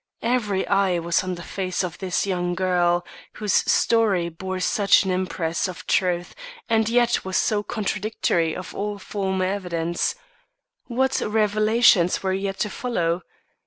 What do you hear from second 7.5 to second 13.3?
contradictory of all former evidence. What revelations were yet to follow.